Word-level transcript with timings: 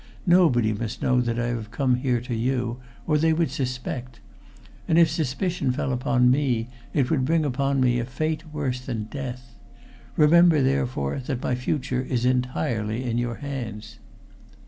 Nobody 0.25 0.73
must 0.73 1.03
know 1.03 1.21
that 1.21 1.37
I 1.37 1.49
have 1.49 1.69
come 1.69 1.97
here 1.97 2.21
to 2.21 2.33
you, 2.33 2.79
or 3.05 3.19
they 3.19 3.33
would 3.33 3.51
suspect; 3.51 4.19
and 4.87 4.97
if 4.97 5.11
suspicion 5.11 5.71
fell 5.71 5.93
upon 5.93 6.31
me 6.31 6.69
it 6.91 7.11
would 7.11 7.23
bring 7.23 7.45
upon 7.45 7.79
me 7.79 7.99
a 7.99 8.05
fate 8.05 8.51
worse 8.51 8.79
than 8.83 9.03
death. 9.11 9.53
Remember, 10.17 10.59
therefore, 10.63 11.19
that 11.27 11.43
my 11.43 11.53
future 11.53 12.01
is 12.01 12.25
entirely 12.25 13.03
in 13.07 13.19
your 13.19 13.35
hands." 13.45 13.99